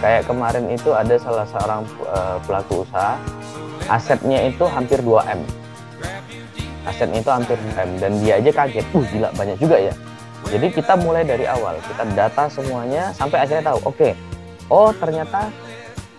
Kayak 0.00 0.22
kemarin 0.32 0.64
itu 0.72 0.90
ada 0.96 1.14
salah 1.20 1.44
seorang 1.44 1.84
uh, 2.08 2.40
pelaku 2.48 2.88
usaha, 2.88 3.20
asetnya 3.92 4.48
itu 4.48 4.64
hampir 4.64 4.96
2M. 5.04 5.44
Asetnya 6.88 7.20
itu 7.20 7.28
hampir 7.28 7.60
2M 7.60 7.90
dan 8.00 8.12
dia 8.24 8.40
aja 8.40 8.50
kaget, 8.64 8.86
uh 8.96 9.04
gila 9.12 9.28
banyak 9.36 9.60
juga 9.60 9.76
ya. 9.76 9.94
Jadi 10.48 10.66
kita 10.72 10.96
mulai 10.96 11.28
dari 11.28 11.44
awal, 11.44 11.76
kita 11.84 12.08
data 12.16 12.48
semuanya 12.48 13.12
sampai 13.12 13.44
akhirnya 13.44 13.76
tahu, 13.76 13.78
oke, 13.84 13.92
okay, 13.92 14.12
oh 14.72 14.88
ternyata 14.96 15.52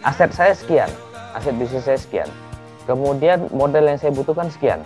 aset 0.06 0.30
saya 0.30 0.54
sekian, 0.54 0.92
aset 1.34 1.58
bisnis 1.58 1.82
saya 1.82 1.98
sekian. 1.98 2.30
Kemudian 2.90 3.50
model 3.54 3.94
yang 3.94 4.00
saya 4.02 4.10
butuhkan 4.10 4.50
sekian. 4.50 4.82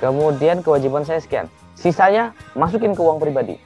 Kemudian 0.00 0.64
kewajiban 0.64 1.04
saya 1.04 1.20
sekian. 1.20 1.46
Sisanya 1.76 2.32
masukin 2.54 2.94
ke 2.94 3.02
uang 3.02 3.20
pribadi. 3.20 3.58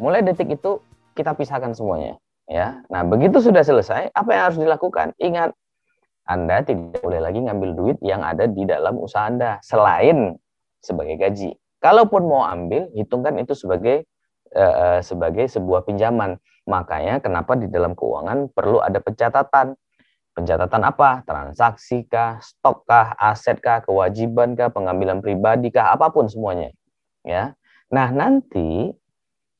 Mulai 0.00 0.24
detik 0.24 0.48
itu 0.48 0.80
kita 1.12 1.36
pisahkan 1.36 1.76
semuanya, 1.76 2.16
ya. 2.48 2.80
Nah, 2.88 3.04
begitu 3.04 3.44
sudah 3.44 3.60
selesai, 3.60 4.08
apa 4.16 4.30
yang 4.32 4.42
harus 4.48 4.58
dilakukan? 4.58 5.12
Ingat, 5.20 5.52
Anda 6.24 6.64
tidak 6.64 7.04
boleh 7.04 7.20
lagi 7.20 7.40
ngambil 7.44 7.70
duit 7.76 7.98
yang 8.00 8.24
ada 8.24 8.48
di 8.48 8.64
dalam 8.64 8.96
usaha 8.96 9.28
Anda 9.28 9.60
selain 9.60 10.40
sebagai 10.80 11.20
gaji. 11.20 11.52
Kalaupun 11.80 12.24
mau 12.28 12.44
ambil, 12.48 12.88
hitungkan 12.96 13.36
itu 13.40 13.52
sebagai 13.52 14.08
uh, 14.56 15.04
sebagai 15.04 15.48
sebuah 15.48 15.84
pinjaman. 15.84 16.40
Makanya 16.68 17.20
kenapa 17.20 17.56
di 17.56 17.68
dalam 17.68 17.92
keuangan 17.96 18.52
perlu 18.52 18.80
ada 18.80 19.00
pencatatan 19.00 19.76
Pencatatan 20.30 20.82
apa? 20.86 21.26
Transaksi 21.26 22.06
kah, 22.06 22.38
stok 22.38 22.86
kah, 22.86 23.18
aset 23.18 23.58
kah, 23.58 23.82
kewajiban 23.82 24.54
kah, 24.54 24.70
pengambilan 24.70 25.18
pribadi 25.18 25.74
kah, 25.74 25.90
apa 25.90 26.14
pun 26.14 26.30
semuanya. 26.30 26.70
Ya. 27.26 27.58
Nah, 27.90 28.08
nanti 28.14 28.94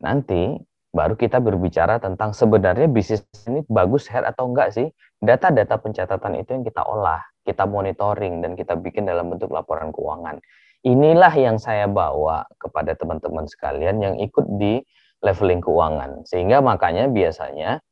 nanti 0.01 0.57
baru 0.91 1.15
kita 1.15 1.39
berbicara 1.39 2.03
tentang 2.03 2.35
sebenarnya 2.35 2.91
bisnis 2.91 3.23
ini 3.47 3.63
bagus 3.67 4.07
head 4.11 4.27
atau 4.27 4.51
enggak 4.51 4.75
sih? 4.75 4.89
Data-data 5.21 5.77
pencatatan 5.77 6.41
itu 6.41 6.51
yang 6.57 6.65
kita 6.65 6.83
olah, 6.87 7.21
kita 7.45 7.69
monitoring 7.69 8.41
dan 8.41 8.57
kita 8.57 8.79
bikin 8.79 9.05
dalam 9.05 9.29
bentuk 9.29 9.53
laporan 9.53 9.93
keuangan. 9.93 10.41
Inilah 10.81 11.35
yang 11.37 11.61
saya 11.61 11.85
bawa 11.85 12.49
kepada 12.57 12.97
teman-teman 12.97 13.45
sekalian 13.45 14.01
yang 14.01 14.15
ikut 14.17 14.49
di 14.57 14.81
leveling 15.21 15.61
keuangan. 15.61 16.25
Sehingga 16.25 16.65
makanya 16.65 17.05
biasanya 17.13 17.85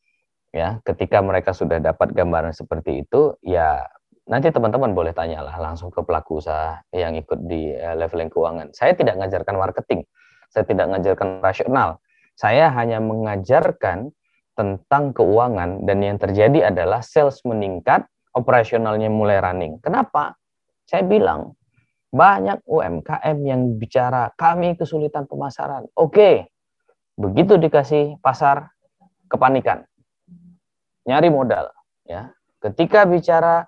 ya 0.54 0.80
ketika 0.84 1.20
mereka 1.20 1.52
sudah 1.52 1.80
dapat 1.80 2.16
gambaran 2.16 2.56
seperti 2.56 3.04
itu 3.04 3.36
ya 3.44 3.84
nanti 4.28 4.48
teman-teman 4.48 4.92
boleh 4.92 5.12
tanyalah 5.12 5.56
langsung 5.60 5.88
ke 5.92 6.00
pelaku 6.04 6.40
usaha 6.40 6.80
yang 6.92 7.16
ikut 7.16 7.48
di 7.48 7.72
uh, 7.72 7.96
leveling 7.96 8.28
keuangan. 8.28 8.72
Saya 8.76 8.92
tidak 8.92 9.16
mengajarkan 9.16 9.56
marketing 9.56 10.04
saya 10.48 10.64
tidak 10.64 10.88
mengajarkan 10.88 11.44
rasional. 11.44 12.00
Saya 12.38 12.72
hanya 12.72 12.98
mengajarkan 13.02 14.12
tentang 14.56 15.14
keuangan 15.14 15.86
dan 15.86 15.98
yang 16.02 16.18
terjadi 16.18 16.74
adalah 16.74 16.98
sales 17.04 17.38
meningkat 17.46 18.08
operasionalnya 18.34 19.06
mulai 19.06 19.38
running. 19.38 19.78
Kenapa? 19.78 20.34
Saya 20.88 21.06
bilang 21.06 21.54
banyak 22.08 22.64
UMKM 22.64 23.38
yang 23.44 23.76
bicara 23.76 24.32
kami 24.34 24.74
kesulitan 24.74 25.28
pemasaran. 25.28 25.86
Oke 25.94 26.48
begitu 27.18 27.58
dikasih 27.58 28.22
pasar 28.22 28.70
kepanikan 29.26 29.82
nyari 31.08 31.32
modal 31.32 31.72
ya. 32.04 32.28
Ketika 32.60 33.08
bicara 33.08 33.64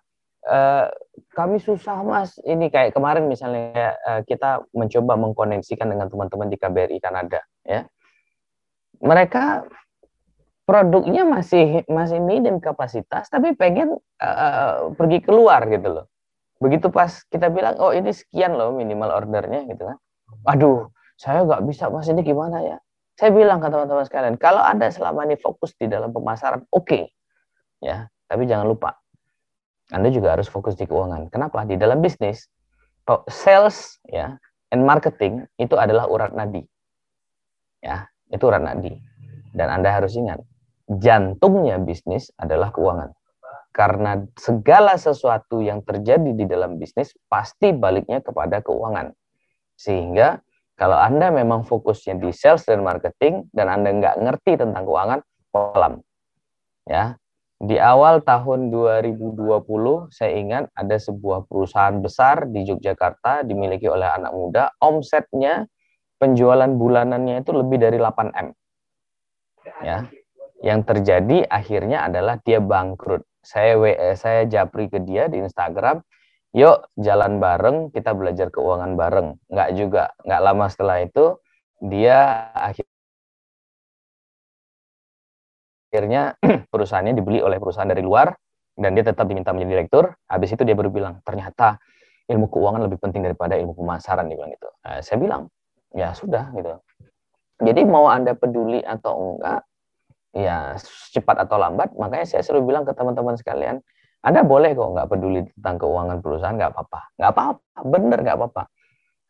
uh, 0.46 0.86
kami 1.34 1.60
susah 1.60 2.00
mas. 2.02 2.36
Ini 2.40 2.72
kayak 2.72 2.96
kemarin 2.96 3.28
misalnya 3.28 3.96
uh, 4.06 4.20
kita 4.24 4.64
mencoba 4.72 5.18
mengkoneksikan 5.18 5.88
dengan 5.90 6.08
teman-teman 6.08 6.48
di 6.48 6.56
KBRI 6.56 6.98
Kanada 7.02 7.40
ya. 7.66 7.84
Mereka 9.00 9.66
produknya 10.68 11.26
masih 11.26 11.82
masih 11.90 12.22
medium 12.22 12.62
kapasitas 12.62 13.26
tapi 13.26 13.56
pengen 13.58 13.98
uh, 14.22 14.92
pergi 14.94 15.18
keluar 15.24 15.66
gitu 15.68 16.00
loh. 16.00 16.06
Begitu 16.60 16.92
pas 16.92 17.24
kita 17.32 17.48
bilang 17.48 17.80
oh 17.80 17.90
ini 17.96 18.12
sekian 18.12 18.52
loh 18.52 18.72
minimal 18.72 19.08
ordernya 19.16 19.64
gitu 19.68 19.88
kan. 19.88 19.96
Aduh 20.48 20.92
saya 21.16 21.44
nggak 21.44 21.64
bisa 21.68 21.88
mas. 21.88 22.08
Ini 22.08 22.20
gimana 22.20 22.60
ya? 22.64 22.76
Saya 23.16 23.36
bilang 23.36 23.60
ke 23.60 23.68
teman-teman 23.68 24.04
sekalian 24.08 24.36
kalau 24.40 24.64
anda 24.64 24.88
selama 24.88 25.28
ini 25.28 25.36
fokus 25.36 25.76
di 25.76 25.88
dalam 25.88 26.12
pemasaran 26.12 26.64
oke. 26.72 26.84
okay 26.84 27.12
ya. 27.82 28.08
Tapi 28.30 28.46
jangan 28.46 28.70
lupa, 28.70 28.94
Anda 29.90 30.12
juga 30.14 30.38
harus 30.38 30.46
fokus 30.46 30.78
di 30.78 30.86
keuangan. 30.86 31.26
Kenapa? 31.34 31.66
Di 31.66 31.74
dalam 31.74 31.98
bisnis, 31.98 32.46
sales 33.26 33.98
ya 34.06 34.38
and 34.70 34.86
marketing 34.86 35.50
itu 35.58 35.74
adalah 35.74 36.06
urat 36.06 36.30
nadi. 36.30 36.62
Ya, 37.82 38.06
itu 38.30 38.44
urat 38.46 38.62
nadi. 38.62 38.94
Dan 39.50 39.66
Anda 39.66 39.90
harus 39.90 40.14
ingat, 40.14 40.38
jantungnya 40.86 41.82
bisnis 41.82 42.30
adalah 42.38 42.70
keuangan. 42.70 43.10
Karena 43.74 44.18
segala 44.38 44.94
sesuatu 44.98 45.62
yang 45.62 45.82
terjadi 45.82 46.34
di 46.34 46.46
dalam 46.46 46.78
bisnis 46.78 47.14
pasti 47.26 47.74
baliknya 47.74 48.22
kepada 48.22 48.62
keuangan. 48.62 49.10
Sehingga 49.74 50.38
kalau 50.78 50.98
Anda 50.98 51.34
memang 51.34 51.66
fokusnya 51.66 52.18
di 52.18 52.30
sales 52.30 52.66
dan 52.66 52.82
marketing 52.82 53.50
dan 53.54 53.70
Anda 53.70 53.90
nggak 53.94 54.16
ngerti 54.22 54.52
tentang 54.58 54.86
keuangan, 54.86 55.20
kolam. 55.50 56.02
Ya, 56.86 57.14
di 57.60 57.76
awal 57.76 58.24
tahun 58.24 58.72
2020, 58.72 59.36
saya 60.08 60.32
ingat 60.32 60.72
ada 60.72 60.96
sebuah 60.96 61.44
perusahaan 61.44 61.92
besar 62.00 62.48
di 62.48 62.64
Yogyakarta 62.64 63.44
dimiliki 63.44 63.84
oleh 63.84 64.08
anak 64.08 64.32
muda, 64.32 64.72
omsetnya 64.80 65.68
penjualan 66.16 66.72
bulanannya 66.72 67.44
itu 67.44 67.52
lebih 67.52 67.76
dari 67.76 68.00
8M. 68.00 68.56
Ya. 69.84 70.08
Yang 70.64 70.80
terjadi 70.88 71.44
akhirnya 71.52 72.08
adalah 72.08 72.40
dia 72.40 72.64
bangkrut. 72.64 73.28
Saya 73.44 73.76
WE, 73.76 74.16
saya 74.16 74.48
japri 74.48 74.88
ke 74.88 75.00
dia 75.04 75.28
di 75.28 75.44
Instagram, 75.44 76.00
yuk 76.56 76.88
jalan 76.96 77.44
bareng, 77.44 77.92
kita 77.92 78.16
belajar 78.16 78.48
keuangan 78.48 78.96
bareng. 78.96 79.36
Enggak 79.52 79.70
juga, 79.76 80.04
enggak 80.24 80.42
lama 80.48 80.66
setelah 80.72 80.96
itu 81.04 81.36
dia 81.80 82.48
akhirnya 82.56 82.99
akhirnya 85.90 86.38
perusahaannya 86.72 87.18
dibeli 87.18 87.42
oleh 87.42 87.58
perusahaan 87.58 87.90
dari 87.90 88.00
luar 88.00 88.30
dan 88.78 88.94
dia 88.94 89.02
tetap 89.02 89.26
diminta 89.26 89.50
menjadi 89.50 89.82
direktur. 89.82 90.14
Habis 90.30 90.54
itu 90.54 90.62
dia 90.62 90.78
baru 90.78 90.94
bilang, 90.94 91.18
ternyata 91.26 91.82
ilmu 92.30 92.46
keuangan 92.46 92.86
lebih 92.86 93.02
penting 93.02 93.26
daripada 93.26 93.58
ilmu 93.58 93.74
pemasaran 93.74 94.30
dia 94.30 94.38
bilang 94.38 94.54
gitu. 94.54 94.70
Nah, 94.86 95.02
saya 95.02 95.18
bilang, 95.18 95.42
ya 95.90 96.14
sudah 96.14 96.54
gitu. 96.54 96.78
Jadi 97.60 97.80
mau 97.84 98.08
Anda 98.08 98.32
peduli 98.38 98.80
atau 98.80 99.36
enggak, 99.36 99.60
ya 100.32 100.78
cepat 101.12 101.44
atau 101.44 101.58
lambat, 101.58 101.92
makanya 101.98 102.24
saya 102.24 102.42
selalu 102.46 102.72
bilang 102.72 102.86
ke 102.86 102.94
teman-teman 102.94 103.34
sekalian, 103.36 103.82
Anda 104.22 104.46
boleh 104.46 104.72
kok 104.72 104.94
nggak 104.96 105.08
peduli 105.10 105.44
tentang 105.58 105.76
keuangan 105.76 106.18
perusahaan, 106.22 106.56
nggak 106.56 106.72
apa-apa. 106.72 107.00
Nggak 107.18 107.30
apa-apa, 107.34 107.78
bener 107.84 108.18
nggak 108.22 108.36
apa-apa. 108.38 108.62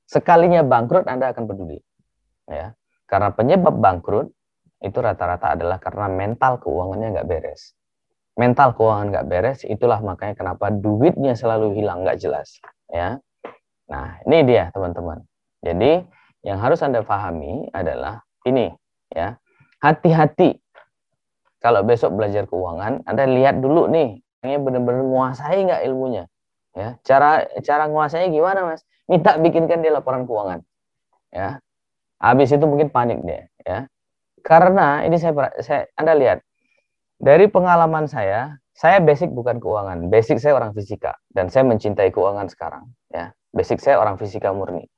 Sekalinya 0.06 0.60
bangkrut, 0.62 1.08
Anda 1.08 1.32
akan 1.34 1.44
peduli. 1.48 1.78
Ya, 2.50 2.74
Karena 3.06 3.30
penyebab 3.30 3.78
bangkrut 3.78 4.30
itu 4.80 4.98
rata-rata 4.98 5.52
adalah 5.52 5.76
karena 5.76 6.08
mental 6.08 6.56
keuangannya 6.60 7.20
nggak 7.20 7.28
beres. 7.28 7.76
Mental 8.40 8.72
keuangan 8.72 9.12
nggak 9.12 9.26
beres, 9.28 9.60
itulah 9.68 10.00
makanya 10.00 10.32
kenapa 10.32 10.72
duitnya 10.72 11.36
selalu 11.36 11.76
hilang 11.76 12.02
nggak 12.02 12.16
jelas. 12.16 12.56
Ya, 12.88 13.20
nah 13.86 14.16
ini 14.24 14.48
dia 14.48 14.72
teman-teman. 14.72 15.20
Jadi 15.60 16.00
yang 16.40 16.56
harus 16.56 16.80
anda 16.80 17.04
pahami 17.04 17.68
adalah 17.76 18.24
ini, 18.48 18.72
ya 19.12 19.36
hati-hati. 19.84 20.56
Kalau 21.60 21.84
besok 21.84 22.16
belajar 22.16 22.48
keuangan, 22.48 23.04
anda 23.04 23.28
lihat 23.28 23.60
dulu 23.60 23.84
nih, 23.92 24.24
ini 24.48 24.54
benar-benar 24.56 25.04
menguasai 25.04 25.60
nggak 25.68 25.84
ilmunya. 25.84 26.24
Ya, 26.72 26.96
cara 27.04 27.44
cara 27.60 27.84
menguasai 27.90 28.32
gimana 28.32 28.64
mas? 28.64 28.80
Minta 29.04 29.36
bikinkan 29.36 29.84
dia 29.84 29.92
laporan 29.92 30.24
keuangan. 30.24 30.64
Ya, 31.28 31.60
habis 32.16 32.48
itu 32.48 32.64
mungkin 32.64 32.88
panik 32.88 33.20
dia. 33.20 33.52
Ya, 33.68 33.84
karena 34.42 35.04
ini 35.06 35.16
saya, 35.20 35.32
saya 35.60 35.86
Anda 35.96 36.16
lihat 36.16 36.38
dari 37.20 37.46
pengalaman 37.52 38.08
saya, 38.08 38.56
saya 38.72 38.96
basic 39.04 39.28
bukan 39.36 39.60
keuangan, 39.60 40.08
basic 40.08 40.40
saya 40.40 40.56
orang 40.56 40.72
fisika 40.72 41.20
dan 41.36 41.52
saya 41.52 41.68
mencintai 41.68 42.08
keuangan 42.08 42.48
sekarang. 42.48 42.88
Ya, 43.12 43.36
basic 43.52 43.76
saya 43.84 44.00
orang 44.00 44.16
fisika 44.16 44.56
murni. 44.56 44.88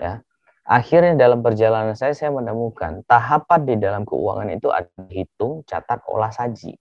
Ya, 0.00 0.24
akhirnya 0.64 1.16
dalam 1.20 1.44
perjalanan 1.44 1.92
saya 1.92 2.16
saya 2.16 2.32
menemukan 2.32 3.04
tahapan 3.04 3.60
di 3.68 3.74
dalam 3.76 4.08
keuangan 4.08 4.48
itu 4.52 4.72
ada 4.72 4.88
hitung, 5.12 5.64
catat, 5.68 6.00
olah 6.08 6.32
saji 6.32 6.76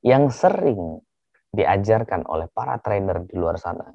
yang 0.00 0.32
sering 0.32 1.04
diajarkan 1.52 2.24
oleh 2.24 2.48
para 2.48 2.80
trainer 2.80 3.20
di 3.28 3.36
luar 3.36 3.60
sana. 3.60 3.92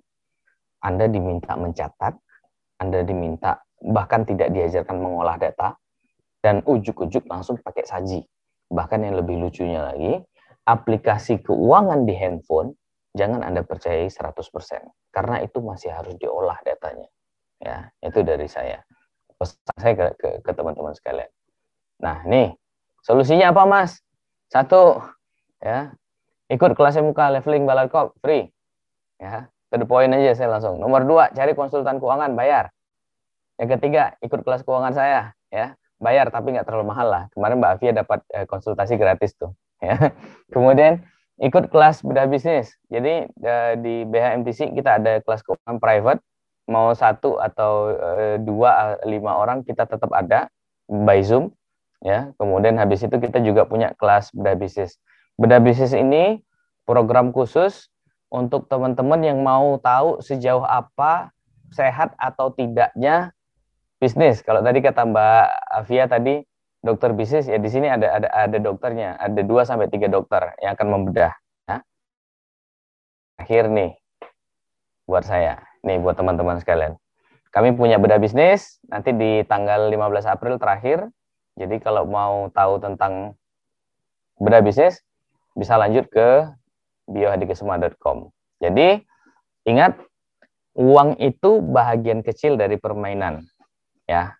Anda 0.85 1.09
diminta 1.09 1.57
mencatat, 1.57 2.13
Anda 2.77 3.01
diminta 3.01 3.65
bahkan 3.81 4.29
tidak 4.29 4.53
diajarkan 4.53 4.97
mengolah 5.01 5.41
data, 5.41 5.73
dan 6.45 6.61
ujuk-ujuk 6.61 7.25
langsung 7.25 7.57
pakai 7.57 7.89
saji. 7.89 8.21
Bahkan 8.69 9.01
yang 9.01 9.17
lebih 9.17 9.41
lucunya 9.41 9.81
lagi, 9.81 10.21
aplikasi 10.69 11.41
keuangan 11.41 12.05
di 12.05 12.13
handphone 12.13 12.77
jangan 13.17 13.41
Anda 13.41 13.65
percayai 13.65 14.13
100% 14.13 14.45
karena 15.09 15.41
itu 15.41 15.57
masih 15.65 15.89
harus 15.89 16.13
diolah 16.21 16.61
datanya. 16.61 17.09
Ya, 17.57 17.89
itu 18.05 18.21
dari 18.21 18.45
saya. 18.45 18.85
Pesan 19.41 19.57
saya 19.81 20.13
ke, 20.13 20.45
teman-teman 20.53 20.93
sekalian. 20.93 21.33
Nah, 21.97 22.21
nih, 22.29 22.53
solusinya 23.01 23.49
apa, 23.49 23.65
Mas? 23.65 24.05
Satu, 24.53 25.01
ya, 25.65 25.97
ikut 26.53 26.77
kelas 26.77 27.01
muka 27.01 27.33
leveling 27.33 27.65
balarkop 27.65 28.13
free. 28.21 28.53
Ya, 29.17 29.49
to 29.73 29.81
the 29.81 29.87
point 29.87 30.13
aja 30.13 30.37
saya 30.37 30.53
langsung. 30.53 30.77
Nomor 30.77 31.07
dua, 31.09 31.33
cari 31.33 31.57
konsultan 31.57 31.97
keuangan 31.97 32.37
bayar. 32.37 32.69
Yang 33.57 33.79
ketiga, 33.79 34.13
ikut 34.19 34.43
kelas 34.43 34.67
keuangan 34.67 34.91
saya, 34.91 35.31
ya, 35.47 35.73
bayar 36.05 36.29
tapi 36.29 36.53
nggak 36.53 36.69
terlalu 36.69 36.93
mahal 36.93 37.07
lah. 37.09 37.23
Kemarin 37.33 37.57
Mbak 37.57 37.71
Avia 37.81 37.91
dapat 38.05 38.19
eh, 38.29 38.45
konsultasi 38.45 38.93
gratis 39.01 39.33
tuh, 39.33 39.57
ya. 39.81 40.13
Kemudian 40.53 41.01
ikut 41.41 41.73
kelas 41.73 42.05
bedah 42.05 42.29
bisnis. 42.29 42.77
Jadi 42.87 43.25
uh, 43.43 43.73
di 43.81 44.05
BHMTC 44.05 44.77
kita 44.77 45.01
ada 45.01 45.19
kelas 45.25 45.41
keuangan 45.43 45.81
private, 45.81 46.21
mau 46.69 46.93
satu 46.93 47.41
atau 47.41 47.91
uh, 47.97 48.37
dua 48.39 49.01
lima 49.03 49.35
orang 49.35 49.65
kita 49.65 49.89
tetap 49.89 50.13
ada 50.13 50.47
by 50.87 51.19
Zoom, 51.25 51.51
ya. 52.05 52.31
Kemudian 52.37 52.77
habis 52.77 53.03
itu 53.03 53.17
kita 53.17 53.41
juga 53.41 53.65
punya 53.65 53.91
kelas 53.97 54.31
bedah 54.31 54.55
bisnis. 54.55 55.01
Bedah 55.35 55.59
bisnis 55.59 55.91
ini 55.91 56.39
program 56.87 57.35
khusus 57.35 57.91
untuk 58.31 58.71
teman-teman 58.71 59.19
yang 59.19 59.43
mau 59.43 59.75
tahu 59.83 60.23
sejauh 60.23 60.63
apa 60.63 61.35
sehat 61.75 62.15
atau 62.15 62.55
tidaknya 62.55 63.34
bisnis. 64.05 64.45
Kalau 64.45 64.61
tadi 64.61 64.85
kata 64.85 65.01
Mbak 65.01 65.45
Avia 65.81 66.05
tadi 66.05 66.45
dokter 66.85 67.17
bisnis 67.17 67.49
ya 67.49 67.57
di 67.57 67.65
sini 67.73 67.89
ada 67.89 68.21
ada 68.21 68.29
ada 68.29 68.57
dokternya, 68.61 69.17
ada 69.17 69.41
2 69.41 69.65
sampai 69.65 69.89
tiga 69.89 70.05
dokter 70.05 70.53
yang 70.61 70.77
akan 70.77 70.87
membedah. 70.93 71.33
Ya. 71.65 71.81
Akhir 73.41 73.73
nih 73.73 73.97
buat 75.09 75.25
saya, 75.25 75.65
nih 75.81 75.97
buat 75.97 76.13
teman-teman 76.13 76.61
sekalian. 76.61 77.01
Kami 77.49 77.73
punya 77.73 77.97
bedah 77.97 78.21
bisnis 78.21 78.77
nanti 78.85 79.09
di 79.09 79.41
tanggal 79.49 79.89
15 79.89 80.29
April 80.29 80.61
terakhir. 80.61 81.09
Jadi 81.57 81.81
kalau 81.81 82.05
mau 82.05 82.51
tahu 82.53 82.77
tentang 82.77 83.33
bedah 84.37 84.61
bisnis 84.61 85.01
bisa 85.57 85.79
lanjut 85.81 86.05
ke 86.13 86.45
biohadikesuma.com. 87.09 88.29
Jadi 88.59 89.01
ingat 89.65 89.97
uang 90.75 91.15
itu 91.23 91.63
bahagian 91.63 92.21
kecil 92.21 92.59
dari 92.59 92.75
permainan 92.75 93.47
ya 94.05 94.37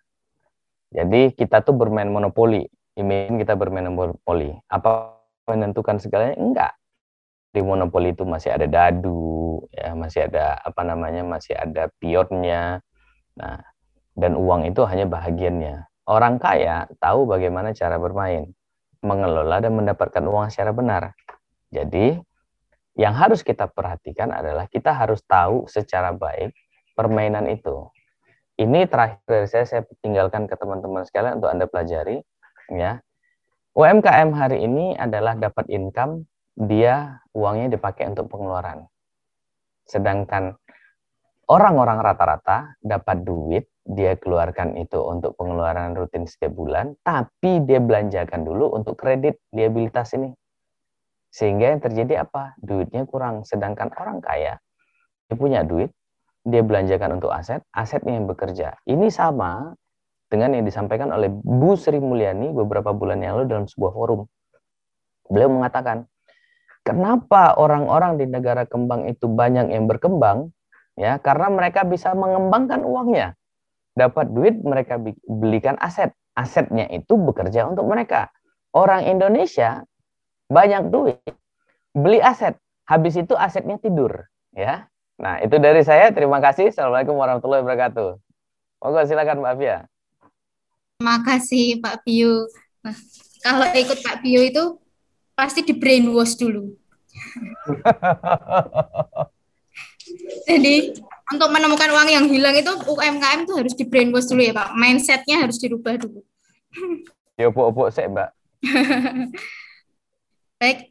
jadi 0.96 1.34
kita 1.34 1.60
tuh 1.66 1.74
bermain 1.74 2.06
monopoli. 2.06 2.64
Imin 2.96 3.36
kita 3.36 3.58
bermain 3.58 3.90
monopoli. 3.90 4.54
Apa 4.70 5.18
menentukan 5.44 5.98
segalanya? 6.00 6.36
Enggak. 6.38 6.72
Di 7.52 7.60
monopoli 7.64 8.12
itu 8.12 8.24
masih 8.24 8.52
ada 8.52 8.68
dadu, 8.68 9.64
ya 9.72 9.96
masih 9.96 10.28
ada 10.28 10.60
apa 10.60 10.82
namanya, 10.84 11.24
masih 11.24 11.56
ada 11.56 11.92
pionnya. 12.00 12.80
Nah, 13.36 13.60
dan 14.16 14.36
uang 14.36 14.68
itu 14.68 14.84
hanya 14.88 15.08
bahagiannya. 15.08 15.84
Orang 16.06 16.40
kaya 16.40 16.88
tahu 17.00 17.28
bagaimana 17.28 17.76
cara 17.76 18.00
bermain, 18.00 18.52
mengelola 19.04 19.60
dan 19.60 19.76
mendapatkan 19.76 20.24
uang 20.24 20.48
secara 20.48 20.72
benar. 20.72 21.12
Jadi, 21.72 22.16
yang 22.96 23.12
harus 23.12 23.44
kita 23.44 23.68
perhatikan 23.68 24.32
adalah 24.32 24.64
kita 24.70 24.96
harus 24.96 25.20
tahu 25.28 25.68
secara 25.68 26.16
baik 26.16 26.56
permainan 26.96 27.44
itu 27.52 27.92
ini 28.56 28.88
terakhir 28.88 29.20
dari 29.28 29.46
saya 29.48 29.64
saya 29.68 29.82
tinggalkan 30.00 30.48
ke 30.48 30.56
teman-teman 30.56 31.04
sekalian 31.04 31.40
untuk 31.40 31.52
Anda 31.52 31.68
pelajari 31.68 32.24
ya. 32.72 33.00
UMKM 33.76 34.32
hari 34.32 34.64
ini 34.64 34.96
adalah 34.96 35.36
dapat 35.36 35.68
income, 35.68 36.24
dia 36.56 37.20
uangnya 37.36 37.76
dipakai 37.76 38.08
untuk 38.08 38.32
pengeluaran. 38.32 38.88
Sedangkan 39.84 40.56
orang-orang 41.52 42.00
rata-rata 42.00 42.80
dapat 42.80 43.28
duit, 43.28 43.68
dia 43.84 44.16
keluarkan 44.16 44.80
itu 44.80 44.96
untuk 45.04 45.36
pengeluaran 45.36 45.92
rutin 45.92 46.24
setiap 46.24 46.56
bulan, 46.56 46.96
tapi 47.04 47.60
dia 47.68 47.76
belanjakan 47.84 48.48
dulu 48.48 48.72
untuk 48.72 48.96
kredit 48.96 49.36
liabilitas 49.52 50.16
ini. 50.16 50.32
Sehingga 51.28 51.76
yang 51.76 51.84
terjadi 51.84 52.24
apa? 52.24 52.56
Duitnya 52.56 53.04
kurang. 53.04 53.44
Sedangkan 53.44 53.92
orang 53.92 54.24
kaya, 54.24 54.56
dia 55.28 55.36
punya 55.36 55.60
duit, 55.68 55.92
dia 56.46 56.62
belanjakan 56.62 57.18
untuk 57.18 57.34
aset, 57.34 57.58
asetnya 57.74 58.14
yang 58.14 58.30
bekerja. 58.30 58.78
Ini 58.86 59.10
sama 59.10 59.74
dengan 60.30 60.54
yang 60.54 60.62
disampaikan 60.62 61.10
oleh 61.10 61.26
Bu 61.26 61.74
Sri 61.74 61.98
Mulyani 61.98 62.54
beberapa 62.54 62.94
bulan 62.94 63.18
yang 63.18 63.42
lalu 63.42 63.50
dalam 63.50 63.66
sebuah 63.66 63.90
forum. 63.90 64.30
Beliau 65.26 65.50
mengatakan, 65.50 66.06
kenapa 66.86 67.58
orang-orang 67.58 68.22
di 68.22 68.30
negara 68.30 68.62
kembang 68.62 69.10
itu 69.10 69.26
banyak 69.26 69.74
yang 69.74 69.90
berkembang? 69.90 70.54
Ya, 70.94 71.18
karena 71.18 71.50
mereka 71.50 71.82
bisa 71.82 72.14
mengembangkan 72.14 72.86
uangnya. 72.86 73.34
Dapat 73.98 74.30
duit, 74.30 74.54
mereka 74.62 75.02
belikan 75.26 75.74
aset. 75.82 76.14
Asetnya 76.38 76.86
itu 76.94 77.18
bekerja 77.18 77.66
untuk 77.66 77.90
mereka. 77.90 78.30
Orang 78.70 79.02
Indonesia 79.02 79.82
banyak 80.46 80.94
duit, 80.94 81.26
beli 81.90 82.22
aset. 82.22 82.54
Habis 82.86 83.18
itu 83.18 83.34
asetnya 83.34 83.82
tidur, 83.82 84.30
ya 84.54 84.86
Nah, 85.16 85.40
itu 85.40 85.56
dari 85.56 85.80
saya. 85.80 86.12
Terima 86.12 86.36
kasih. 86.44 86.68
Assalamualaikum 86.68 87.16
warahmatullahi 87.16 87.64
wabarakatuh. 87.64 88.20
Monggo 88.84 89.00
silakan 89.08 89.40
Mbak 89.40 89.54
Fia. 89.56 89.78
Terima 90.96 91.16
kasih 91.24 91.80
Pak 91.80 92.04
Bio. 92.04 92.44
Nah, 92.84 92.96
kalau 93.40 93.66
ikut 93.72 93.98
Pak 94.04 94.20
Bio 94.20 94.40
itu 94.44 94.76
pasti 95.32 95.64
di 95.64 95.72
brainwash 95.72 96.36
dulu. 96.36 96.76
Jadi 100.48 100.94
untuk 101.32 101.48
menemukan 101.50 101.90
uang 101.90 102.08
yang 102.12 102.24
hilang 102.28 102.54
itu 102.54 102.70
UMKM 102.86 103.48
itu 103.48 103.54
harus 103.56 103.74
di 103.74 103.84
brainwash 103.88 104.28
dulu 104.28 104.44
ya 104.44 104.52
Pak. 104.52 104.76
Mindsetnya 104.76 105.40
harus 105.40 105.56
dirubah 105.56 105.96
dulu. 105.96 106.20
Ya 107.36 107.52
opo-opo 107.52 107.92
sih 107.92 108.08
Mbak. 108.08 108.32
Baik, 110.56 110.88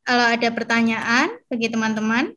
kalau 0.00 0.26
ada 0.32 0.48
pertanyaan 0.48 1.28
bagi 1.44 1.68
teman-teman, 1.68 2.32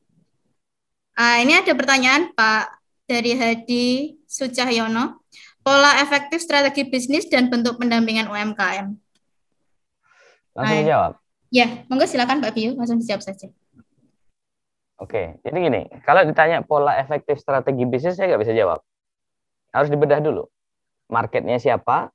Uh, 1.16 1.38
ini 1.48 1.56
ada 1.56 1.72
pertanyaan 1.72 2.36
Pak 2.36 2.76
dari 3.08 3.40
Hadi 3.40 3.86
Sucahyono. 4.28 5.24
Pola 5.64 6.04
efektif 6.04 6.44
strategi 6.44 6.86
bisnis 6.86 7.26
dan 7.32 7.48
bentuk 7.50 7.80
pendampingan 7.80 8.30
UMKM. 8.30 8.94
Langsung 10.54 10.80
dijawab. 10.84 11.12
Ya, 11.50 11.88
monggo 11.88 12.06
silakan 12.06 12.44
Pak 12.44 12.52
Bio, 12.54 12.76
langsung 12.76 13.00
dijawab 13.00 13.24
saja. 13.24 13.48
Oke, 15.00 15.40
jadi 15.44 15.58
gini, 15.58 15.82
kalau 16.04 16.24
ditanya 16.28 16.64
pola 16.64 17.00
efektif 17.00 17.40
strategi 17.40 17.84
bisnis, 17.88 18.20
saya 18.20 18.36
nggak 18.36 18.44
bisa 18.48 18.54
jawab. 18.56 18.80
Harus 19.72 19.90
dibedah 19.92 20.20
dulu. 20.20 20.48
Marketnya 21.12 21.60
siapa, 21.60 22.12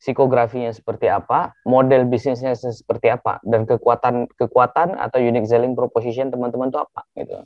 psikografinya 0.00 0.72
seperti 0.72 1.12
apa, 1.12 1.52
model 1.68 2.08
bisnisnya 2.08 2.56
seperti 2.56 3.12
apa, 3.12 3.40
dan 3.44 3.68
kekuatan 3.68 4.32
kekuatan 4.36 4.96
atau 4.96 5.20
unique 5.20 5.48
selling 5.48 5.76
proposition 5.76 6.32
teman-teman 6.32 6.72
itu 6.72 6.80
apa, 6.80 7.00
gitu. 7.16 7.44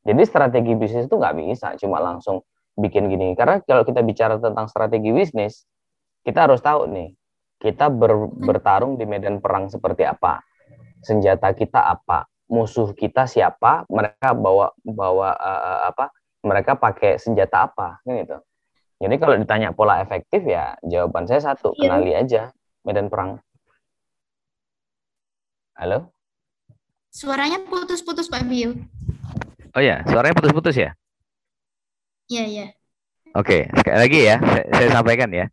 Jadi 0.00 0.22
strategi 0.24 0.72
bisnis 0.76 1.06
itu 1.06 1.16
nggak 1.20 1.36
bisa 1.36 1.76
cuma 1.76 2.00
langsung 2.00 2.40
bikin 2.80 3.12
gini. 3.12 3.36
Karena 3.36 3.60
kalau 3.60 3.84
kita 3.84 4.00
bicara 4.00 4.40
tentang 4.40 4.66
strategi 4.66 5.12
bisnis, 5.12 5.68
kita 6.24 6.48
harus 6.48 6.64
tahu 6.64 6.88
nih, 6.88 7.12
kita 7.60 7.92
ber, 7.92 8.28
bertarung 8.32 8.96
di 8.96 9.04
medan 9.04 9.44
perang 9.44 9.68
seperti 9.68 10.08
apa, 10.08 10.40
senjata 11.04 11.52
kita 11.52 11.80
apa, 11.84 12.24
musuh 12.48 12.96
kita 12.96 13.28
siapa, 13.28 13.84
mereka 13.92 14.32
bawa 14.32 14.72
bawa 14.80 15.36
uh, 15.36 15.80
apa, 15.92 16.12
mereka 16.40 16.80
pakai 16.80 17.20
senjata 17.20 17.68
apa, 17.68 18.00
kan 18.00 18.12
gitu. 18.16 18.38
Jadi 19.00 19.14
kalau 19.16 19.36
ditanya 19.40 19.72
pola 19.72 20.04
efektif 20.04 20.44
ya 20.44 20.76
jawaban 20.84 21.24
saya 21.24 21.40
satu, 21.40 21.72
iya. 21.76 21.80
kenali 21.88 22.12
aja 22.12 22.42
medan 22.84 23.08
perang. 23.08 23.40
Halo? 25.76 26.12
Suaranya 27.08 27.64
putus-putus 27.64 28.28
Pak 28.28 28.44
Bio. 28.44 28.76
Oh 29.70 29.82
ya, 29.82 30.02
suaranya 30.10 30.34
putus-putus 30.34 30.74
ya? 30.74 30.90
Iya, 32.26 32.44
iya. 32.46 32.66
Oke, 33.38 33.70
sekali 33.70 33.98
lagi 33.98 34.18
ya, 34.26 34.36
saya, 34.42 34.64
saya 34.74 34.88
sampaikan 34.90 35.30
ya. 35.30 35.46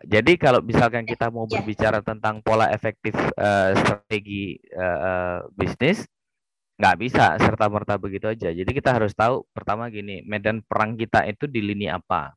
Jadi 0.00 0.40
kalau 0.40 0.64
misalkan 0.64 1.04
kita 1.04 1.28
mau 1.28 1.44
ya. 1.44 1.60
berbicara 1.60 2.00
tentang 2.00 2.40
pola 2.40 2.72
efektif 2.72 3.12
uh, 3.36 3.76
strategi 3.76 4.56
uh, 4.72 5.44
bisnis, 5.52 6.08
nggak 6.80 6.96
bisa 6.96 7.36
serta 7.36 7.68
merta 7.68 8.00
begitu 8.00 8.32
aja. 8.32 8.48
Jadi 8.48 8.70
kita 8.72 8.96
harus 8.96 9.12
tahu 9.12 9.44
pertama 9.52 9.92
gini, 9.92 10.24
medan 10.24 10.64
perang 10.64 10.96
kita 10.96 11.28
itu 11.28 11.44
di 11.44 11.60
lini 11.60 11.92
apa. 11.92 12.32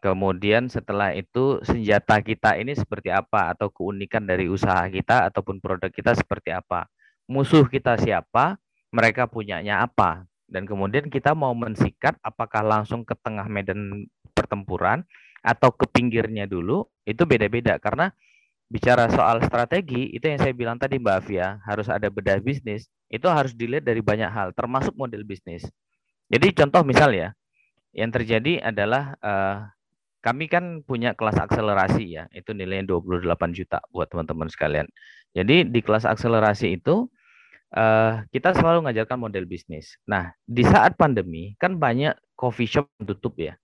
Kemudian 0.00 0.72
setelah 0.72 1.12
itu 1.12 1.60
senjata 1.60 2.24
kita 2.24 2.56
ini 2.56 2.72
seperti 2.72 3.12
apa 3.12 3.52
atau 3.52 3.68
keunikan 3.68 4.24
dari 4.24 4.48
usaha 4.48 4.88
kita 4.88 5.28
ataupun 5.28 5.60
produk 5.60 5.92
kita 5.92 6.16
seperti 6.16 6.56
apa. 6.56 6.88
Musuh 7.28 7.68
kita 7.68 8.00
siapa, 8.00 8.56
mereka 8.88 9.28
punyanya 9.28 9.84
apa 9.84 10.24
dan 10.48 10.64
kemudian 10.64 11.12
kita 11.12 11.36
mau 11.36 11.52
mensikat 11.52 12.16
apakah 12.24 12.64
langsung 12.64 13.04
ke 13.04 13.12
tengah 13.20 13.46
medan 13.46 14.08
pertempuran 14.32 15.04
atau 15.44 15.70
ke 15.70 15.86
pinggirnya 15.86 16.48
dulu 16.48 16.88
itu 17.04 17.22
beda-beda 17.28 17.76
karena 17.78 18.10
bicara 18.68 19.08
soal 19.08 19.40
strategi, 19.40 20.12
itu 20.12 20.28
yang 20.28 20.38
saya 20.38 20.52
bilang 20.52 20.76
tadi 20.76 21.00
Mbak 21.00 21.16
Afia, 21.24 21.56
harus 21.64 21.88
ada 21.88 22.12
bedah 22.12 22.36
bisnis, 22.38 22.86
itu 23.08 23.24
harus 23.24 23.56
dilihat 23.56 23.88
dari 23.88 24.04
banyak 24.04 24.28
hal, 24.28 24.52
termasuk 24.52 24.92
model 24.94 25.24
bisnis. 25.24 25.64
Jadi 26.28 26.52
contoh 26.52 26.84
misal 26.84 27.16
ya, 27.16 27.32
yang 27.96 28.12
terjadi 28.12 28.60
adalah 28.60 29.16
uh, 29.24 29.72
kami 30.20 30.52
kan 30.52 30.84
punya 30.84 31.16
kelas 31.16 31.40
akselerasi 31.40 32.04
ya, 32.20 32.24
itu 32.36 32.52
nilainya 32.52 32.92
28 32.92 33.56
juta 33.56 33.80
buat 33.88 34.12
teman-teman 34.12 34.52
sekalian. 34.52 34.86
Jadi 35.32 35.64
di 35.64 35.80
kelas 35.80 36.04
akselerasi 36.04 36.76
itu 36.76 37.08
uh, 37.74 38.24
kita 38.32 38.56
selalu 38.56 38.86
mengajarkan 38.86 39.18
model 39.18 39.44
bisnis. 39.44 39.96
Nah, 40.08 40.32
di 40.44 40.64
saat 40.64 40.94
pandemi 40.96 41.52
kan 41.60 41.76
banyak 41.76 42.16
coffee 42.38 42.68
shop 42.70 42.88
yang 43.00 43.06
tutup 43.12 43.34
ya. 43.36 43.54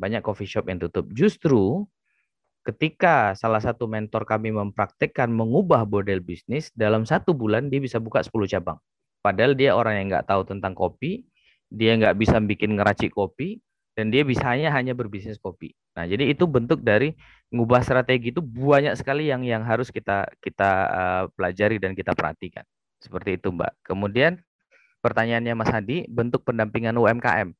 Banyak 0.00 0.24
coffee 0.24 0.48
shop 0.48 0.66
yang 0.72 0.80
tutup. 0.80 1.06
Justru 1.12 1.84
ketika 2.64 3.36
salah 3.36 3.60
satu 3.60 3.88
mentor 3.88 4.24
kami 4.24 4.52
mempraktekkan 4.52 5.28
mengubah 5.28 5.84
model 5.84 6.24
bisnis, 6.24 6.72
dalam 6.72 7.04
satu 7.04 7.36
bulan 7.36 7.68
dia 7.68 7.80
bisa 7.80 8.00
buka 8.00 8.24
10 8.24 8.48
cabang. 8.48 8.78
Padahal 9.20 9.52
dia 9.52 9.76
orang 9.76 10.00
yang 10.00 10.06
nggak 10.16 10.26
tahu 10.28 10.48
tentang 10.48 10.72
kopi, 10.72 11.28
dia 11.68 11.92
nggak 11.96 12.16
bisa 12.16 12.40
bikin 12.40 12.80
ngeracik 12.80 13.12
kopi, 13.12 13.60
dan 13.92 14.08
dia 14.08 14.24
bisanya 14.24 14.72
hanya 14.72 14.96
berbisnis 14.96 15.36
kopi. 15.36 15.76
Nah, 15.92 16.08
jadi 16.08 16.32
itu 16.32 16.48
bentuk 16.48 16.80
dari 16.80 17.12
mengubah 17.52 17.84
strategi 17.84 18.32
itu 18.32 18.40
banyak 18.40 18.96
sekali 18.96 19.28
yang 19.28 19.44
yang 19.44 19.60
harus 19.60 19.92
kita 19.92 20.24
kita 20.40 20.70
uh, 20.88 21.24
pelajari 21.36 21.76
dan 21.76 21.92
kita 21.92 22.16
perhatikan. 22.16 22.64
Seperti 23.00 23.40
itu, 23.40 23.48
Mbak. 23.50 23.80
Kemudian 23.82 24.38
pertanyaannya 25.00 25.56
Mas 25.56 25.72
Hadi, 25.72 26.06
bentuk 26.06 26.44
pendampingan 26.44 26.94
UMKM. 26.94 27.56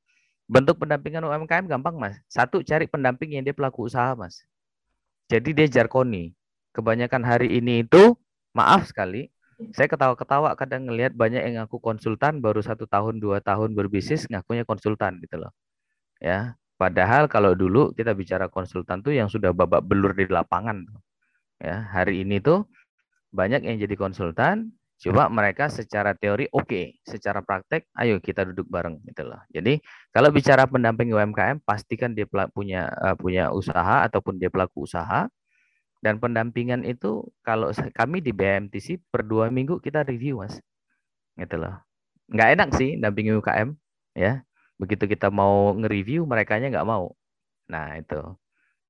Bentuk 0.50 0.76
pendampingan 0.78 1.24
UMKM 1.24 1.66
gampang, 1.66 1.96
Mas. 1.96 2.20
Satu, 2.28 2.60
cari 2.60 2.84
pendamping 2.86 3.34
yang 3.34 3.42
dia 3.42 3.56
pelaku 3.56 3.88
usaha, 3.88 4.12
Mas. 4.12 4.44
Jadi 5.32 5.56
dia 5.56 5.66
jarkoni. 5.66 6.36
Kebanyakan 6.76 7.26
hari 7.26 7.58
ini 7.58 7.82
itu, 7.82 8.14
maaf 8.54 8.86
sekali, 8.86 9.32
saya 9.76 9.88
ketawa-ketawa 9.92 10.56
kadang 10.56 10.88
ngelihat 10.88 11.12
banyak 11.12 11.44
yang 11.44 11.54
ngaku 11.64 11.76
konsultan 11.84 12.40
baru 12.40 12.64
satu 12.64 12.88
tahun 12.88 13.20
dua 13.20 13.44
tahun 13.44 13.76
berbisnis 13.76 14.24
ngakunya 14.32 14.64
konsultan 14.64 15.20
gitu 15.20 15.36
loh 15.36 15.52
ya 16.16 16.56
padahal 16.80 17.28
kalau 17.28 17.52
dulu 17.52 17.92
kita 17.92 18.16
bicara 18.16 18.48
konsultan 18.48 19.04
tuh 19.04 19.12
yang 19.12 19.28
sudah 19.28 19.52
babak 19.52 19.84
belur 19.84 20.16
di 20.16 20.24
lapangan 20.32 20.88
ya 21.60 21.84
hari 21.92 22.24
ini 22.24 22.40
tuh 22.40 22.64
banyak 23.36 23.68
yang 23.68 23.76
jadi 23.76 23.94
konsultan 24.00 24.72
coba 25.00 25.32
mereka 25.32 25.72
secara 25.72 26.12
teori 26.12 26.44
oke 26.52 26.68
okay. 26.68 26.84
secara 27.08 27.40
praktek 27.40 27.88
ayo 27.96 28.20
kita 28.20 28.44
duduk 28.52 28.68
bareng 28.68 29.00
gitu 29.08 29.24
loh 29.24 29.40
jadi 29.48 29.80
kalau 30.12 30.28
bicara 30.28 30.68
pendamping 30.68 31.08
UMKM 31.16 31.64
pastikan 31.64 32.12
dia 32.12 32.28
punya 32.52 32.92
uh, 33.00 33.16
punya 33.16 33.48
usaha 33.48 34.04
ataupun 34.04 34.36
dia 34.36 34.52
pelaku 34.52 34.84
usaha 34.84 35.26
dan 36.00 36.16
pendampingan 36.16 36.80
itu 36.88 37.28
kalau 37.44 37.68
kami 37.92 38.24
di 38.24 38.32
BMTC 38.32 39.04
per 39.12 39.20
dua 39.20 39.52
minggu 39.52 39.78
kita 39.84 40.00
review 40.08 40.40
mas. 40.40 40.56
Gitu 41.36 41.56
loh. 41.60 41.76
Nggak 42.32 42.48
enak 42.56 42.68
sih 42.80 42.96
dampingi 42.96 43.36
UKM 43.36 43.76
ya. 44.16 44.40
Begitu 44.80 45.04
kita 45.04 45.28
mau 45.28 45.76
nge-review 45.76 46.24
mereka 46.24 46.56
nggak 46.56 46.88
mau. 46.88 47.12
Nah 47.68 48.00
itu. 48.00 48.20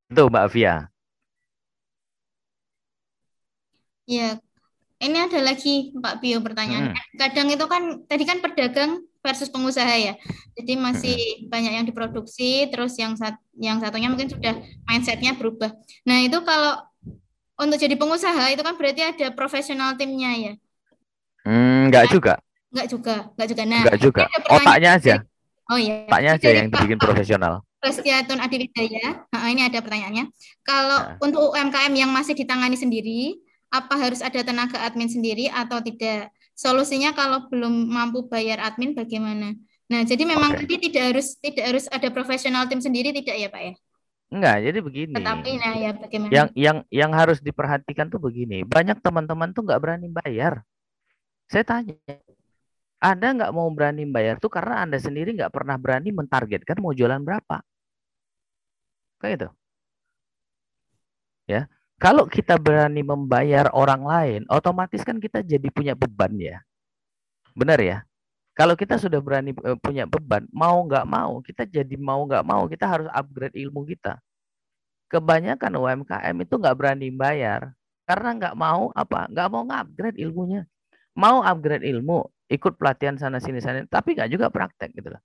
Itu 0.07 0.31
Mbak 0.31 0.47
Via. 0.55 0.87
Ya, 4.11 4.43
ini 5.01 5.17
ada 5.17 5.41
lagi 5.41 5.97
Pak 5.97 6.21
Bio 6.21 6.45
pertanyaan. 6.45 6.93
Hmm. 6.93 7.17
Kadang 7.17 7.49
itu 7.49 7.65
kan 7.65 8.05
tadi 8.05 8.25
kan 8.29 8.45
pedagang 8.45 9.01
versus 9.25 9.49
pengusaha 9.49 9.97
ya. 9.97 10.15
Jadi 10.61 10.77
masih 10.77 11.17
hmm. 11.17 11.49
banyak 11.49 11.73
yang 11.81 11.87
diproduksi, 11.89 12.69
terus 12.69 13.01
yang 13.01 13.17
sat, 13.17 13.41
yang 13.57 13.81
satunya 13.81 14.13
mungkin 14.13 14.29
sudah 14.29 14.61
mindsetnya 14.85 15.37
berubah. 15.41 15.73
Nah 16.05 16.21
itu 16.21 16.37
kalau 16.45 16.85
untuk 17.61 17.81
jadi 17.81 17.97
pengusaha 17.97 18.53
itu 18.53 18.61
kan 18.61 18.77
berarti 18.77 19.03
ada 19.05 19.27
profesional 19.33 19.97
timnya 19.97 20.33
ya? 20.37 20.53
Hmm, 21.49 21.89
enggak 21.89 22.05
nah, 22.09 22.13
juga. 22.13 22.33
Enggak 22.69 22.87
juga, 22.93 23.17
enggak 23.37 23.49
juga. 23.49 23.63
Nah, 23.65 23.83
enggak 23.85 24.01
juga. 24.01 24.25
Otaknya 24.53 24.91
aja. 24.97 25.15
Oh 25.73 25.79
iya. 25.81 26.05
Otaknya 26.09 26.31
aja 26.37 26.49
yang 26.53 26.67
dibikin 26.69 27.01
profesional. 27.01 27.55
Prestiatun 27.81 28.37
Adiwidaya. 28.37 29.25
Nah, 29.33 29.49
ini 29.49 29.65
ada 29.65 29.81
pertanyaannya. 29.81 30.29
Kalau 30.61 31.01
nah. 31.01 31.17
untuk 31.25 31.57
UMKM 31.57 31.93
yang 31.97 32.13
masih 32.13 32.37
ditangani 32.37 32.77
sendiri, 32.77 33.41
apa 33.71 33.95
harus 33.95 34.21
ada 34.21 34.43
tenaga 34.43 34.83
admin 34.83 35.07
sendiri 35.07 35.47
atau 35.51 35.79
tidak? 35.79 36.35
Solusinya 36.59 37.15
kalau 37.17 37.49
belum 37.49 37.89
mampu 37.89 38.27
bayar 38.27 38.61
admin 38.61 38.93
bagaimana? 38.93 39.57
Nah, 39.91 40.07
jadi 40.07 40.23
memang 40.23 40.55
okay. 40.55 40.67
tadi 40.67 40.75
tidak 40.91 41.05
harus 41.15 41.29
tidak 41.43 41.65
harus 41.67 41.85
ada 41.91 42.09
profesional 42.15 42.67
tim 42.71 42.79
sendiri 42.79 43.11
tidak 43.11 43.37
ya, 43.39 43.49
Pak 43.49 43.63
ya? 43.63 43.75
Enggak, 44.31 44.57
jadi 44.63 44.79
begini. 44.79 45.15
Tetapi 45.19 45.51
nah 45.59 45.75
ya 45.75 45.91
bagaimana? 45.99 46.31
Yang 46.31 46.49
yang 46.55 46.77
yang 46.95 47.11
harus 47.11 47.43
diperhatikan 47.43 48.07
tuh 48.07 48.23
begini. 48.23 48.63
Banyak 48.63 49.03
teman-teman 49.03 49.51
tuh 49.51 49.67
nggak 49.67 49.81
berani 49.83 50.07
bayar. 50.07 50.63
Saya 51.51 51.67
tanya, 51.67 51.99
Anda 53.03 53.35
nggak 53.35 53.51
mau 53.51 53.67
berani 53.75 54.07
bayar 54.07 54.39
tuh 54.39 54.55
karena 54.55 54.87
Anda 54.87 55.03
sendiri 55.03 55.35
nggak 55.35 55.51
pernah 55.51 55.75
berani 55.75 56.15
mentargetkan 56.15 56.79
mau 56.79 56.95
jualan 56.95 57.19
berapa. 57.27 57.59
Kayak 59.19 59.35
itu. 59.35 59.49
Ya. 61.51 61.67
Kalau 62.01 62.25
kita 62.25 62.57
berani 62.57 63.05
membayar 63.05 63.69
orang 63.77 64.03
lain, 64.09 64.41
otomatis 64.49 65.05
kan 65.05 65.21
kita 65.21 65.45
jadi 65.45 65.69
punya 65.69 65.93
beban 65.93 66.33
ya. 66.41 66.65
Benar 67.53 67.77
ya? 67.77 67.99
Kalau 68.57 68.73
kita 68.73 68.97
sudah 68.97 69.21
berani 69.21 69.53
uh, 69.61 69.77
punya 69.77 70.09
beban, 70.09 70.49
mau 70.49 70.81
nggak 70.81 71.05
mau, 71.05 71.45
kita 71.45 71.69
jadi 71.69 71.97
mau 72.01 72.25
nggak 72.25 72.41
mau, 72.41 72.65
kita 72.73 72.89
harus 72.89 73.09
upgrade 73.13 73.53
ilmu 73.53 73.85
kita. 73.85 74.17
Kebanyakan 75.13 75.77
UMKM 75.77 76.37
itu 76.41 76.55
nggak 76.57 76.77
berani 76.77 77.13
bayar 77.13 77.77
karena 78.09 78.33
nggak 78.33 78.55
mau 78.57 78.89
apa, 78.97 79.29
nggak 79.29 79.49
mau 79.53 79.63
ngupgrade 79.69 80.19
ilmunya. 80.25 80.65
Mau 81.21 81.45
upgrade 81.45 81.85
ilmu, 81.85 82.25
ikut 82.49 82.81
pelatihan 82.81 83.21
sana 83.21 83.45
sini 83.45 83.61
sana, 83.61 83.85
tapi 83.85 84.17
nggak 84.17 84.31
juga 84.33 84.49
praktek 84.49 84.97
gitu 84.97 85.13
loh. 85.13 85.23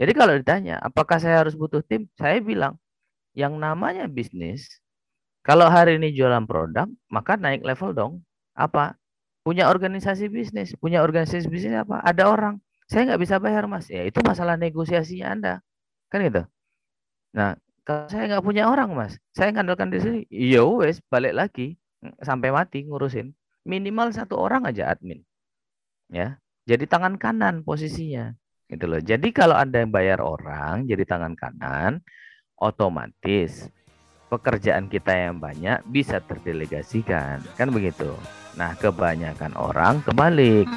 Jadi 0.00 0.12
kalau 0.16 0.32
ditanya, 0.32 0.80
apakah 0.80 1.20
saya 1.20 1.44
harus 1.44 1.52
butuh 1.52 1.84
tim? 1.84 2.08
Saya 2.16 2.40
bilang, 2.40 2.80
yang 3.36 3.60
namanya 3.60 4.08
bisnis, 4.08 4.80
kalau 5.40 5.66
hari 5.68 5.96
ini 5.96 6.12
jualan 6.12 6.44
produk, 6.44 6.88
maka 7.08 7.36
naik 7.36 7.64
level 7.64 7.90
dong. 7.96 8.12
Apa? 8.54 9.00
punya 9.40 9.72
organisasi 9.72 10.28
bisnis, 10.28 10.76
punya 10.76 11.00
organisasi 11.00 11.48
bisnis 11.48 11.76
apa? 11.76 12.04
Ada 12.04 12.28
orang, 12.28 12.60
saya 12.86 13.12
nggak 13.12 13.20
bisa 13.20 13.36
bayar 13.40 13.64
mas, 13.64 13.88
ya 13.88 14.04
itu 14.04 14.20
masalah 14.20 14.54
negosiasinya 14.60 15.26
anda, 15.32 15.54
kan 16.12 16.20
gitu. 16.24 16.42
Nah, 17.32 17.56
kalau 17.82 18.06
saya 18.12 18.28
nggak 18.28 18.44
punya 18.44 18.68
orang 18.68 18.92
mas, 18.92 19.16
saya 19.32 19.50
ngandalkan 19.50 19.88
di 19.88 19.98
sini, 20.00 20.20
ya 20.28 20.62
wes 20.64 21.00
balik 21.08 21.32
lagi 21.32 21.80
sampai 22.20 22.52
mati 22.52 22.84
ngurusin, 22.84 23.32
minimal 23.64 24.12
satu 24.12 24.36
orang 24.36 24.68
aja 24.68 24.92
admin, 24.92 25.24
ya. 26.12 26.36
Jadi 26.68 26.84
tangan 26.86 27.16
kanan 27.16 27.64
posisinya, 27.64 28.36
gitu 28.68 28.84
loh. 28.86 29.00
Jadi 29.00 29.32
kalau 29.32 29.56
anda 29.56 29.80
yang 29.80 29.90
bayar 29.90 30.20
orang, 30.20 30.84
jadi 30.84 31.02
tangan 31.08 31.34
kanan, 31.34 32.04
otomatis 32.60 33.72
pekerjaan 34.30 34.86
kita 34.86 35.10
yang 35.10 35.42
banyak 35.42 35.82
bisa 35.90 36.22
terdelegasikan, 36.22 37.42
kan 37.58 37.68
begitu. 37.74 38.14
Nah, 38.54 38.78
kebanyakan 38.78 39.58
orang 39.58 39.98
kebalik. 40.06 40.70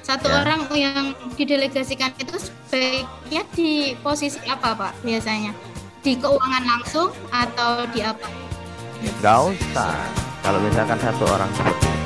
Satu 0.00 0.26
ya. 0.26 0.42
orang 0.42 0.64
yang 0.72 1.12
didelegasikan 1.36 2.16
itu 2.16 2.40
sebaiknya 2.40 3.44
di 3.52 3.94
posisi 4.00 4.40
apa, 4.48 4.72
Pak? 4.72 5.04
Biasanya 5.04 5.52
di 6.00 6.16
keuangan 6.16 6.64
langsung 6.64 7.12
atau 7.28 7.84
di 7.92 8.00
apa? 8.00 8.26
Gak 9.20 9.40
usah. 9.52 9.94
Kalau 10.40 10.58
misalkan 10.64 10.96
satu 10.98 11.24
orang 11.28 11.52
seperti 11.52 11.99